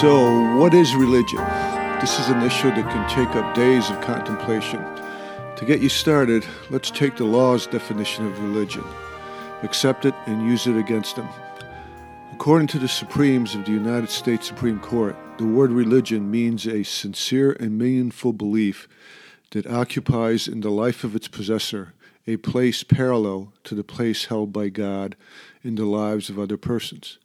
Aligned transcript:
So, 0.00 0.56
what 0.56 0.74
is 0.74 0.96
religion? 0.96 1.38
This 2.00 2.18
is 2.18 2.28
an 2.28 2.42
issue 2.42 2.68
that 2.68 2.90
can 2.90 3.08
take 3.08 3.36
up 3.36 3.54
days 3.54 3.88
of 3.90 4.00
contemplation. 4.00 4.80
To 5.54 5.64
get 5.64 5.80
you 5.80 5.88
started, 5.88 6.44
let's 6.68 6.90
take 6.90 7.16
the 7.16 7.24
law's 7.24 7.68
definition 7.68 8.26
of 8.26 8.42
religion, 8.42 8.82
accept 9.62 10.04
it, 10.04 10.14
and 10.26 10.48
use 10.50 10.66
it 10.66 10.76
against 10.76 11.14
them. 11.14 11.28
According 12.32 12.66
to 12.68 12.80
the 12.80 12.88
Supremes 12.88 13.54
of 13.54 13.66
the 13.66 13.70
United 13.70 14.10
States 14.10 14.48
Supreme 14.48 14.80
Court, 14.80 15.16
the 15.38 15.46
word 15.46 15.70
religion 15.70 16.28
means 16.28 16.66
a 16.66 16.82
sincere 16.82 17.52
and 17.52 17.78
meaningful 17.78 18.32
belief 18.32 18.88
that 19.52 19.66
occupies 19.66 20.48
in 20.48 20.60
the 20.60 20.70
life 20.70 21.04
of 21.04 21.14
its 21.14 21.28
possessor 21.28 21.94
a 22.26 22.36
place 22.38 22.82
parallel 22.82 23.52
to 23.62 23.76
the 23.76 23.84
place 23.84 24.24
held 24.24 24.52
by 24.52 24.70
God 24.70 25.14
in 25.62 25.76
the 25.76 25.86
lives 25.86 26.28
of 26.28 26.38
other 26.38 26.56
persons. 26.56 27.18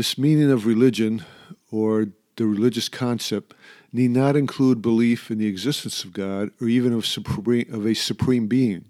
This 0.00 0.16
meaning 0.16 0.50
of 0.50 0.64
religion, 0.64 1.26
or 1.70 2.06
the 2.36 2.46
religious 2.46 2.88
concept, 2.88 3.52
need 3.92 4.12
not 4.12 4.34
include 4.34 4.80
belief 4.80 5.30
in 5.30 5.36
the 5.36 5.46
existence 5.46 6.04
of 6.04 6.14
God 6.14 6.52
or 6.58 6.68
even 6.68 6.94
of, 6.94 7.04
supreme, 7.04 7.68
of 7.70 7.84
a 7.84 7.92
supreme 7.92 8.46
being. 8.46 8.86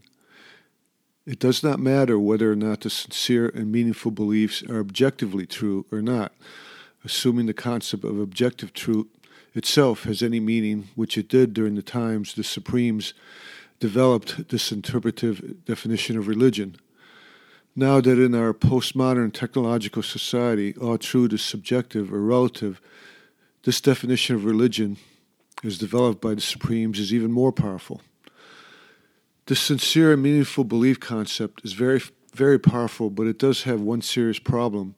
It 1.26 1.40
does 1.40 1.64
not 1.64 1.80
matter 1.80 2.16
whether 2.16 2.52
or 2.52 2.54
not 2.54 2.82
the 2.82 2.90
sincere 2.90 3.48
and 3.48 3.72
meaningful 3.72 4.12
beliefs 4.12 4.62
are 4.70 4.78
objectively 4.78 5.46
true 5.46 5.84
or 5.90 6.00
not, 6.00 6.32
assuming 7.04 7.46
the 7.46 7.54
concept 7.54 8.04
of 8.04 8.20
objective 8.20 8.72
truth 8.72 9.08
itself 9.52 10.04
has 10.04 10.22
any 10.22 10.38
meaning, 10.38 10.90
which 10.94 11.18
it 11.18 11.26
did 11.26 11.52
during 11.54 11.74
the 11.74 11.82
times 11.82 12.34
the 12.34 12.44
Supremes 12.44 13.14
developed 13.80 14.50
this 14.50 14.70
interpretive 14.70 15.64
definition 15.64 16.16
of 16.16 16.28
religion. 16.28 16.76
Now 17.76 18.00
that 18.00 18.18
in 18.18 18.34
our 18.34 18.52
postmodern 18.52 19.32
technological 19.32 20.02
society 20.02 20.74
all 20.80 20.98
truth 20.98 21.32
is 21.32 21.42
subjective 21.42 22.12
or 22.12 22.20
relative, 22.20 22.80
this 23.62 23.80
definition 23.80 24.34
of 24.34 24.44
religion, 24.44 24.96
as 25.62 25.78
developed 25.78 26.20
by 26.20 26.34
the 26.34 26.40
Supremes, 26.40 26.98
is 26.98 27.14
even 27.14 27.30
more 27.30 27.52
powerful. 27.52 28.00
This 29.46 29.60
sincere 29.60 30.12
and 30.12 30.22
meaningful 30.22 30.64
belief 30.64 30.98
concept 30.98 31.60
is 31.64 31.72
very, 31.72 32.00
very 32.34 32.58
powerful, 32.58 33.10
but 33.10 33.26
it 33.26 33.38
does 33.38 33.64
have 33.64 33.80
one 33.80 34.02
serious 34.02 34.38
problem 34.38 34.94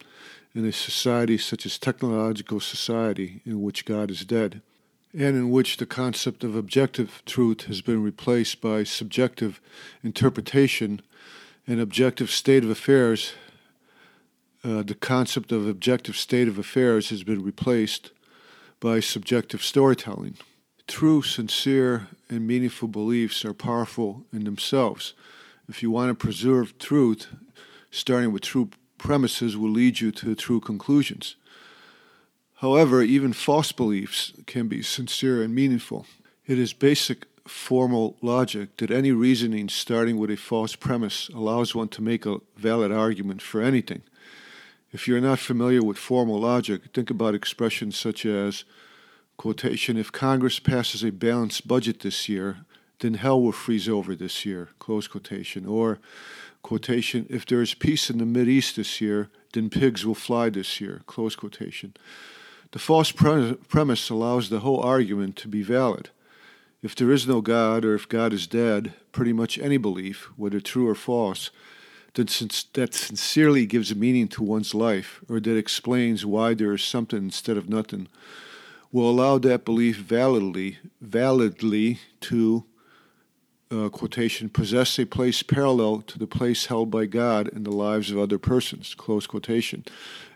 in 0.55 0.64
a 0.64 0.72
society 0.72 1.39
such 1.39 1.66
as 1.66 1.78
technological 1.78 2.61
society 2.61 3.41
in 3.44 3.62
which 3.62 3.84
God 3.84 4.11
is 4.11 4.24
dead, 4.24 4.62
and 5.12 5.36
in 5.36 5.50
which 5.50 5.77
the 5.77 5.86
concept 5.86 6.44
of 6.44 6.55
objective 6.55 7.22
truth 7.27 7.62
has 7.62 7.80
been 7.80 8.02
replaced 8.02 8.61
by 8.61 8.84
subjective 8.84 9.61
interpretation 10.02 11.00
and 11.66 11.80
objective 11.80 12.30
state 12.30 12.64
of 12.64 12.70
affairs. 12.70 13.32
Uh, 14.64 14.82
the 14.82 14.94
concept 14.94 15.52
of 15.52 15.66
objective 15.66 16.16
state 16.16 16.48
of 16.48 16.58
affairs 16.58 17.10
has 17.10 17.24
been 17.24 17.42
replaced 17.42 18.10
by 18.80 19.00
subjective 19.00 19.62
storytelling. 19.62 20.36
True, 20.86 21.22
sincere, 21.22 22.08
and 22.28 22.46
meaningful 22.46 22.88
beliefs 22.88 23.44
are 23.44 23.55
powerful 23.55 24.24
in 24.33 24.44
themselves. 24.44 25.14
If 25.68 25.83
you 25.83 25.90
want 25.90 26.10
to 26.10 26.14
preserve 26.14 26.78
truth, 26.78 27.28
starting 27.90 28.33
with 28.33 28.42
true 28.42 28.70
premises 28.98 29.56
will 29.56 29.70
lead 29.70 30.00
you 30.00 30.10
to 30.12 30.34
true 30.34 30.60
conclusions. 30.60 31.36
However, 32.56 33.02
even 33.02 33.33
false 33.33 33.72
beliefs 33.72 34.33
can 34.46 34.68
be 34.68 34.83
sincere 34.83 35.42
and 35.42 35.55
meaningful. 35.55 36.06
It 36.46 36.58
is 36.58 36.72
basic 36.72 37.27
formal 37.46 38.16
logic 38.22 38.76
that 38.76 38.90
any 38.90 39.12
reasoning 39.12 39.68
starting 39.68 40.16
with 40.18 40.30
a 40.30 40.36
false 40.36 40.76
premise 40.76 41.28
allows 41.34 41.74
one 41.74 41.88
to 41.88 42.02
make 42.02 42.24
a 42.24 42.40
valid 42.56 42.92
argument 42.92 43.42
for 43.42 43.60
anything. 43.60 44.02
If 44.92 45.08
you're 45.08 45.20
not 45.20 45.38
familiar 45.38 45.82
with 45.82 45.96
formal 45.96 46.40
logic, 46.40 46.82
think 46.92 47.10
about 47.10 47.34
expressions 47.34 47.96
such 47.96 48.26
as 48.26 48.64
quotation 49.36 49.96
if 49.96 50.12
Congress 50.12 50.58
passes 50.58 51.02
a 51.02 51.10
balanced 51.10 51.66
budget 51.66 52.00
this 52.00 52.28
year, 52.28 52.58
then 53.00 53.14
hell 53.14 53.40
will 53.40 53.52
freeze 53.52 53.88
over 53.88 54.14
this 54.14 54.44
year, 54.46 54.68
close 54.78 55.08
quotation, 55.08 55.67
or 55.67 55.98
quotation, 56.62 57.27
if 57.28 57.44
there 57.44 57.61
is 57.61 57.74
peace 57.74 58.08
in 58.11 58.18
the 58.18 58.24
Mideast 58.24 58.77
this 58.77 59.00
year, 59.00 59.28
then 59.52 59.68
pigs 59.68 60.06
will 60.06 60.14
fly 60.14 60.48
this 60.48 60.80
year, 60.80 61.02
close 61.06 61.34
quotation. 61.34 61.94
The 62.70 62.78
false 62.78 63.11
pre- 63.12 63.55
premise 63.68 64.08
allows 64.08 64.48
the 64.48 64.61
whole 64.61 64.80
argument 64.80 65.36
to 65.36 65.48
be 65.48 65.62
valid. 65.62 66.11
If 66.82 66.96
there 66.96 67.12
is 67.12 67.28
no 67.28 67.40
God, 67.40 67.84
or 67.84 67.94
if 67.94 68.08
God 68.08 68.32
is 68.32 68.46
dead, 68.48 68.94
pretty 69.12 69.32
much 69.32 69.58
any 69.58 69.76
belief, 69.76 70.28
whether 70.36 70.58
true 70.58 70.88
or 70.88 70.96
false, 70.96 71.50
that, 72.14 72.28
that 72.74 72.94
sincerely 72.94 73.66
gives 73.66 73.94
meaning 73.94 74.28
to 74.28 74.42
one's 74.42 74.74
life, 74.74 75.20
or 75.28 75.38
that 75.38 75.56
explains 75.56 76.26
why 76.26 76.54
there 76.54 76.72
is 76.72 76.82
something 76.82 77.18
instead 77.18 77.56
of 77.56 77.68
nothing, 77.68 78.08
will 78.90 79.08
allow 79.08 79.38
that 79.38 79.64
belief 79.64 79.96
validly, 79.96 80.78
validly 81.00 82.00
to 82.20 82.64
uh, 83.70 83.88
quotation, 83.88 84.50
possess 84.50 84.98
a 84.98 85.06
place 85.06 85.42
parallel 85.42 86.02
to 86.02 86.18
the 86.18 86.26
place 86.26 86.66
held 86.66 86.90
by 86.90 87.06
God 87.06 87.48
in 87.48 87.62
the 87.62 87.70
lives 87.70 88.10
of 88.10 88.18
other 88.18 88.38
persons, 88.38 88.94
close 88.94 89.26
quotation, 89.26 89.84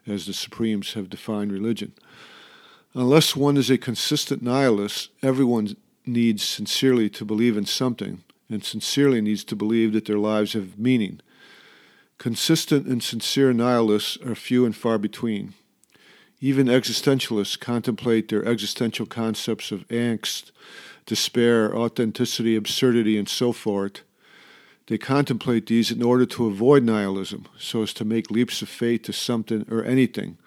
as 0.06 0.26
the 0.26 0.32
Supremes 0.32 0.94
have 0.94 1.10
defined 1.10 1.52
religion. 1.52 1.92
Unless 2.94 3.36
one 3.36 3.58
is 3.58 3.68
a 3.68 3.76
consistent 3.76 4.42
nihilist, 4.42 5.10
everyone 5.22 5.76
needs 6.06 6.42
sincerely 6.42 7.10
to 7.10 7.24
believe 7.24 7.56
in 7.56 7.66
something, 7.66 8.22
and 8.48 8.64
sincerely 8.64 9.20
needs 9.20 9.44
to 9.44 9.56
believe 9.56 9.92
that 9.92 10.04
their 10.06 10.18
lives 10.18 10.52
have 10.52 10.78
meaning. 10.78 11.20
Consistent 12.18 12.86
and 12.86 13.02
sincere 13.02 13.52
nihilists 13.52 14.16
are 14.24 14.34
few 14.34 14.64
and 14.64 14.74
far 14.74 14.98
between. 14.98 15.54
Even 16.40 16.66
existentialists 16.66 17.58
contemplate 17.58 18.28
their 18.28 18.44
existential 18.44 19.06
concepts 19.06 19.72
of 19.72 19.88
angst, 19.88 20.50
despair, 21.06 21.74
authenticity, 21.74 22.56
absurdity, 22.56 23.18
and 23.18 23.28
so 23.28 23.52
forth. 23.52 24.02
They 24.86 24.98
contemplate 24.98 25.66
these 25.66 25.90
in 25.90 26.02
order 26.02 26.26
to 26.26 26.46
avoid 26.46 26.84
nihilism, 26.84 27.46
so 27.58 27.82
as 27.82 27.92
to 27.94 28.04
make 28.04 28.30
leaps 28.30 28.62
of 28.62 28.68
faith 28.68 29.02
to 29.02 29.12
something 29.12 29.66
or 29.70 29.82
anything, 29.82 30.38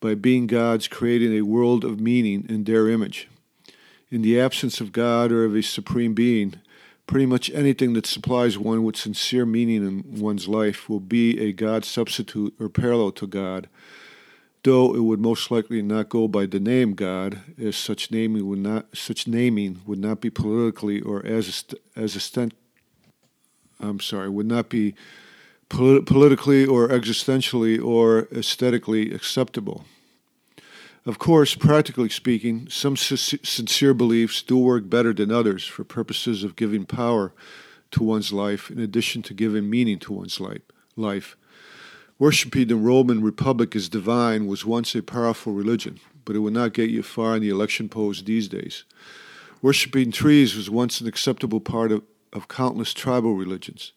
by 0.00 0.14
being 0.14 0.46
gods 0.46 0.86
creating 0.86 1.32
a 1.32 1.42
world 1.42 1.84
of 1.84 2.00
meaning 2.00 2.44
in 2.48 2.64
their 2.64 2.88
image. 2.88 3.28
In 4.10 4.22
the 4.22 4.40
absence 4.40 4.80
of 4.80 4.92
God 4.92 5.30
or 5.32 5.44
of 5.44 5.54
a 5.54 5.62
supreme 5.62 6.14
being, 6.14 6.54
pretty 7.06 7.26
much 7.26 7.50
anything 7.50 7.92
that 7.94 8.06
supplies 8.06 8.58
one 8.58 8.84
with 8.84 8.96
sincere 8.96 9.46
meaning 9.46 9.86
in 9.86 10.20
one's 10.20 10.48
life 10.48 10.88
will 10.88 11.00
be 11.00 11.38
a 11.40 11.52
God 11.52 11.84
substitute 11.84 12.54
or 12.58 12.68
parallel 12.68 13.12
to 13.12 13.26
God 13.26 13.68
though 14.62 14.94
it 14.94 15.00
would 15.00 15.20
most 15.20 15.50
likely 15.50 15.82
not 15.82 16.08
go 16.08 16.28
by 16.28 16.46
the 16.46 16.60
name 16.60 16.94
God, 16.94 17.40
as 17.58 17.76
such 17.76 18.10
naming 18.10 18.46
would 18.46 18.58
not 18.58 18.86
such 18.96 19.26
naming 19.26 19.80
would 19.86 19.98
not 19.98 20.20
be 20.20 20.30
politically 20.30 21.00
or 21.00 21.24
as 21.24 21.64
a, 21.96 22.00
as 22.00 22.36
a 22.36 22.50
I'm 23.80 24.00
sorry, 24.00 24.28
would 24.28 24.46
not 24.46 24.68
be 24.68 24.94
polit- 25.68 26.06
politically 26.06 26.66
or 26.66 26.88
existentially 26.88 27.82
or 27.82 28.28
aesthetically 28.32 29.14
acceptable. 29.14 29.84
Of 31.08 31.18
course, 31.18 31.54
practically 31.54 32.10
speaking, 32.10 32.68
some 32.68 32.94
sincere 32.94 33.94
beliefs 33.94 34.42
do 34.42 34.58
work 34.58 34.90
better 34.90 35.14
than 35.14 35.32
others 35.32 35.64
for 35.64 35.82
purposes 35.82 36.44
of 36.44 36.54
giving 36.54 36.84
power 36.84 37.32
to 37.92 38.02
one's 38.02 38.30
life 38.30 38.70
in 38.70 38.78
addition 38.78 39.22
to 39.22 39.32
giving 39.32 39.70
meaning 39.70 39.98
to 40.00 40.12
one's 40.12 40.38
life. 40.96 41.34
Worshipping 42.18 42.68
the 42.68 42.76
Roman 42.76 43.22
Republic 43.22 43.74
as 43.74 43.88
divine 43.88 44.46
was 44.46 44.66
once 44.66 44.94
a 44.94 45.02
powerful 45.02 45.54
religion, 45.54 45.98
but 46.26 46.36
it 46.36 46.40
would 46.40 46.52
not 46.52 46.74
get 46.74 46.90
you 46.90 47.02
far 47.02 47.36
in 47.36 47.40
the 47.40 47.48
election 47.48 47.88
polls 47.88 48.22
these 48.24 48.46
days. 48.46 48.84
Worshipping 49.62 50.12
trees 50.12 50.54
was 50.54 50.68
once 50.68 51.00
an 51.00 51.06
acceptable 51.06 51.60
part 51.60 51.90
of, 51.90 52.02
of 52.34 52.48
countless 52.48 52.92
tribal 52.92 53.34
religions, 53.34 53.92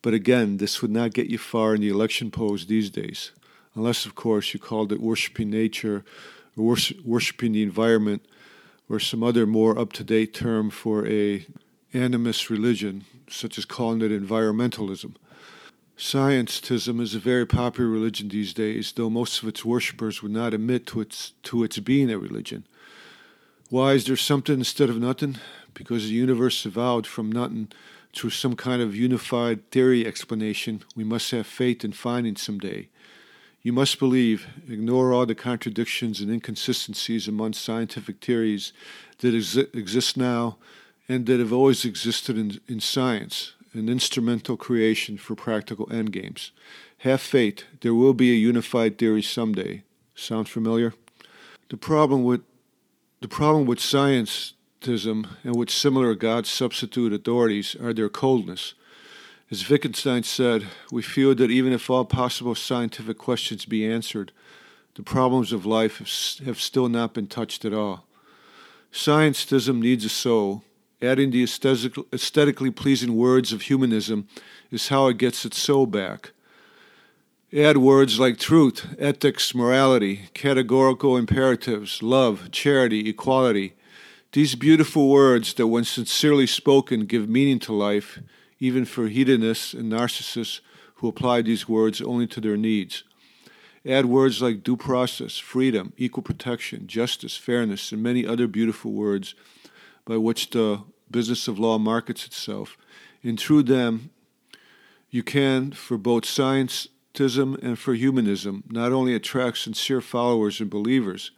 but 0.00 0.14
again, 0.14 0.58
this 0.58 0.80
would 0.80 0.92
not 0.92 1.12
get 1.12 1.26
you 1.26 1.38
far 1.38 1.74
in 1.74 1.80
the 1.80 1.88
election 1.88 2.30
polls 2.30 2.66
these 2.66 2.88
days, 2.88 3.32
unless, 3.76 4.06
of 4.06 4.14
course, 4.14 4.52
you 4.52 4.58
called 4.58 4.90
it 4.90 5.00
worshipping 5.00 5.50
nature 5.50 6.04
or 6.56 6.76
worshipping 7.04 7.52
the 7.52 7.62
environment 7.62 8.24
or 8.88 8.98
some 8.98 9.22
other 9.22 9.46
more 9.46 9.78
up 9.78 9.92
to 9.92 10.02
date 10.02 10.34
term 10.34 10.70
for 10.70 11.06
a 11.06 11.46
animist 11.92 12.50
religion, 12.50 13.04
such 13.28 13.58
as 13.58 13.64
calling 13.64 14.00
it 14.02 14.10
environmentalism. 14.10 15.14
Scientism 15.98 17.00
is 17.00 17.14
a 17.14 17.18
very 17.18 17.46
popular 17.46 17.88
religion 17.88 18.28
these 18.28 18.52
days, 18.52 18.92
though 18.92 19.08
most 19.08 19.42
of 19.42 19.48
its 19.48 19.64
worshippers 19.64 20.22
would 20.22 20.32
not 20.32 20.52
admit 20.52 20.86
to 20.86 21.00
its, 21.00 21.32
to 21.42 21.64
its 21.64 21.78
being 21.78 22.10
a 22.10 22.18
religion. 22.18 22.66
Why 23.70 23.94
is 23.94 24.04
there 24.04 24.16
something 24.16 24.58
instead 24.58 24.90
of 24.90 24.98
nothing? 24.98 25.38
Because 25.72 26.04
the 26.04 26.14
universe 26.14 26.66
evolved 26.66 27.06
from 27.06 27.32
nothing 27.32 27.68
through 28.14 28.30
some 28.30 28.56
kind 28.56 28.80
of 28.80 28.94
unified 28.94 29.70
theory 29.70 30.06
explanation 30.06 30.82
we 30.94 31.04
must 31.04 31.30
have 31.30 31.46
faith 31.46 31.84
in 31.84 31.92
finding 31.92 32.36
someday. 32.36 32.88
You 33.66 33.72
must 33.72 33.98
believe, 33.98 34.46
ignore 34.70 35.12
all 35.12 35.26
the 35.26 35.34
contradictions 35.34 36.20
and 36.20 36.30
inconsistencies 36.30 37.26
among 37.26 37.54
scientific 37.54 38.24
theories 38.24 38.72
that 39.18 39.34
exi- 39.34 39.74
exist 39.74 40.16
now 40.16 40.58
and 41.08 41.26
that 41.26 41.40
have 41.40 41.52
always 41.52 41.84
existed 41.84 42.38
in, 42.38 42.60
in 42.68 42.78
science 42.78 43.54
an 43.72 43.88
instrumental 43.88 44.56
creation 44.56 45.18
for 45.18 45.34
practical 45.34 45.86
endgames. 45.86 46.52
Have 46.98 47.20
faith, 47.20 47.64
there 47.80 47.92
will 47.92 48.14
be 48.14 48.30
a 48.30 48.36
unified 48.36 48.98
theory 48.98 49.20
someday. 49.20 49.82
Sound 50.14 50.48
familiar? 50.48 50.94
The 51.68 51.76
problem 51.76 52.22
with 52.22 52.42
the 53.20 53.26
problem 53.26 53.66
with 53.66 53.80
scientism 53.80 55.26
and 55.42 55.56
with 55.56 55.70
similar 55.70 56.14
God 56.14 56.46
substitute 56.46 57.12
authorities 57.12 57.74
are 57.74 57.92
their 57.92 58.10
coldness. 58.10 58.74
As 59.48 59.68
Wittgenstein 59.68 60.24
said, 60.24 60.66
we 60.90 61.02
feel 61.02 61.32
that 61.36 61.52
even 61.52 61.72
if 61.72 61.88
all 61.88 62.04
possible 62.04 62.56
scientific 62.56 63.16
questions 63.16 63.64
be 63.64 63.86
answered, 63.86 64.32
the 64.96 65.04
problems 65.04 65.52
of 65.52 65.64
life 65.64 65.98
have, 66.44 66.58
still 66.60 66.88
not 66.88 67.14
been 67.14 67.28
touched 67.28 67.64
at 67.64 67.72
all. 67.72 68.06
Scientism 68.92 69.78
needs 69.78 70.04
a 70.04 70.08
soul. 70.08 70.64
Adding 71.00 71.30
the 71.30 71.44
aesthetically 71.44 72.70
pleasing 72.70 73.14
words 73.14 73.52
of 73.52 73.62
humanism 73.62 74.26
is 74.72 74.88
how 74.88 75.06
it 75.06 75.18
gets 75.18 75.44
its 75.44 75.60
soul 75.60 75.86
back. 75.86 76.32
Add 77.52 77.76
words 77.76 78.18
like 78.18 78.38
truth, 78.38 78.96
ethics, 78.98 79.54
morality, 79.54 80.22
categorical 80.34 81.16
imperatives, 81.16 82.02
love, 82.02 82.50
charity, 82.50 83.08
equality. 83.08 83.74
These 84.32 84.56
beautiful 84.56 85.08
words 85.08 85.54
that, 85.54 85.68
when 85.68 85.84
sincerely 85.84 86.48
spoken, 86.48 87.06
give 87.06 87.28
meaning 87.28 87.60
to 87.60 87.72
life, 87.72 88.18
even 88.58 88.84
for 88.84 89.08
hedonists 89.08 89.74
and 89.74 89.92
narcissists 89.92 90.60
who 90.96 91.08
apply 91.08 91.42
these 91.42 91.68
words 91.68 92.00
only 92.00 92.26
to 92.26 92.40
their 92.40 92.56
needs. 92.56 93.04
Add 93.84 94.06
words 94.06 94.42
like 94.42 94.62
due 94.62 94.76
process, 94.76 95.36
freedom, 95.38 95.92
equal 95.96 96.22
protection, 96.22 96.86
justice, 96.86 97.36
fairness, 97.36 97.92
and 97.92 98.02
many 98.02 98.26
other 98.26 98.48
beautiful 98.48 98.92
words 98.92 99.34
by 100.04 100.16
which 100.16 100.50
the 100.50 100.82
business 101.10 101.46
of 101.46 101.58
law 101.58 101.78
markets 101.78 102.26
itself. 102.26 102.76
And 103.22 103.38
through 103.38 103.64
them, 103.64 104.10
you 105.10 105.22
can, 105.22 105.70
for 105.72 105.96
both 105.96 106.24
scientism 106.24 107.62
and 107.62 107.78
for 107.78 107.94
humanism 107.94 108.64
not 108.68 108.92
only 108.92 109.14
attract 109.14 109.58
sincere 109.58 110.00
followers 110.00 110.60
and 110.60 110.68
believers, 110.68 111.30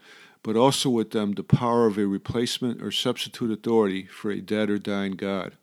but 0.42 0.56
also 0.56 0.88
with 0.88 1.10
them 1.10 1.32
the 1.32 1.42
power 1.42 1.86
of 1.86 1.98
a 1.98 2.06
replacement 2.06 2.80
or 2.80 2.90
substitute 2.90 3.50
authority 3.50 4.06
for 4.06 4.30
a 4.30 4.40
dead 4.40 4.70
or 4.70 4.78
dying 4.78 5.12
God. 5.12 5.56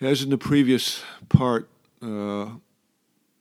As 0.00 0.22
in 0.22 0.30
the 0.30 0.38
previous 0.38 1.02
part, 1.28 1.68
uh, 2.00 2.52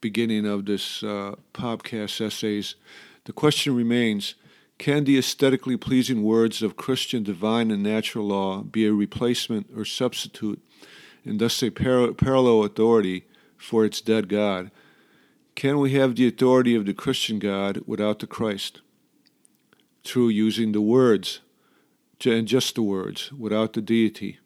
beginning 0.01 0.45
of 0.45 0.65
this 0.65 1.01
uh, 1.01 1.35
podcast 1.53 2.19
essays, 2.19 2.75
the 3.23 3.31
question 3.31 3.73
remains 3.73 4.35
can 4.77 5.05
the 5.05 5.17
aesthetically 5.17 5.77
pleasing 5.77 6.21
words 6.21 6.61
of 6.61 6.75
Christian 6.75 7.23
divine 7.23 7.71
and 7.71 7.81
natural 7.81 8.27
law 8.27 8.61
be 8.61 8.85
a 8.85 8.91
replacement 8.91 9.67
or 9.73 9.85
substitute, 9.85 10.61
and 11.23 11.39
thus 11.39 11.63
a 11.63 11.69
par- 11.69 12.11
parallel 12.11 12.65
authority 12.65 13.25
for 13.57 13.85
its 13.85 14.01
dead 14.01 14.27
God? 14.27 14.69
Can 15.55 15.79
we 15.79 15.93
have 15.93 16.17
the 16.17 16.27
authority 16.27 16.75
of 16.75 16.85
the 16.85 16.93
Christian 16.93 17.39
God 17.39 17.83
without 17.87 18.19
the 18.19 18.27
Christ? 18.27 18.81
Through 20.03 20.29
using 20.29 20.73
the 20.73 20.81
words, 20.81 21.39
and 22.25 22.49
just 22.49 22.75
the 22.75 22.81
words, 22.81 23.31
without 23.31 23.71
the 23.71 23.81
deity. 23.81 24.39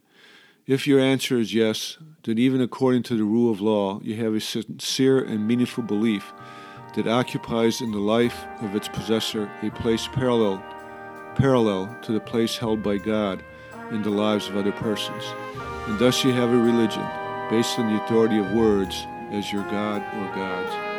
If 0.66 0.88
your 0.88 1.02
answer 1.02 1.38
is 1.38 1.54
yes, 1.54 1.98
then 2.24 2.38
even 2.38 2.62
according 2.62 3.04
to 3.04 3.18
the 3.18 3.26
rule 3.26 3.52
of 3.52 3.60
law, 3.60 4.00
you 4.02 4.16
have 4.24 4.34
a 4.34 4.40
sincere 4.40 5.22
and 5.22 5.46
meaningful 5.46 5.84
belief 5.84 6.32
that 6.96 7.06
occupies 7.06 7.82
in 7.82 7.92
the 7.92 8.00
life 8.00 8.46
of 8.62 8.74
its 8.74 8.88
possessor 8.88 9.52
a 9.62 9.70
place 9.72 10.08
parallel, 10.08 10.64
parallel 11.36 11.94
to 12.04 12.14
the 12.14 12.22
place 12.22 12.56
held 12.56 12.82
by 12.82 12.98
God 12.98 13.44
in 13.92 14.04
the 14.04 14.10
lives 14.10 14.48
of 14.48 14.56
other 14.56 14.72
persons. 14.72 15.26
And 15.88 16.00
thus 16.00 16.24
you 16.24 16.32
have 16.32 16.54
a 16.54 16.58
religion 16.58 17.06
based 17.50 17.78
on 17.78 17.94
the 17.94 18.02
authority 18.02 18.38
of 18.38 18.54
words 18.54 19.06
as 19.32 19.52
your 19.52 19.64
God 19.64 20.02
or 20.16 20.34
gods. 20.34 20.93